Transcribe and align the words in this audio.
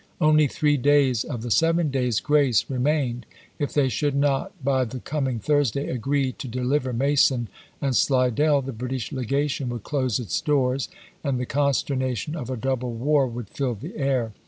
Only 0.19 0.47
three 0.47 0.77
days 0.77 1.23
of 1.23 1.43
the 1.43 1.51
seven 1.51 1.91
days' 1.91 2.21
grace 2.21 2.65
remained; 2.67 3.27
if 3.59 3.71
they 3.71 3.87
should 3.87 4.15
not 4.15 4.51
by 4.63 4.83
the 4.83 4.99
coming 4.99 5.37
Thursday 5.37 5.89
agree 5.89 6.31
to 6.31 6.47
deliver 6.47 6.91
Mason 6.91 7.49
and 7.79 7.95
Slidell, 7.95 8.63
the 8.63 8.73
British 8.73 9.11
legation 9.11 9.69
would 9.69 9.83
close 9.83 10.17
its 10.17 10.41
doors, 10.41 10.89
and 11.23 11.39
the 11.39 11.45
consternation 11.45 12.35
of 12.35 12.49
a 12.49 12.57
double 12.57 12.93
war 12.93 13.27
would 13.27 13.49
fill 13.49 13.75
the 13.75 13.95
air. 13.95 14.33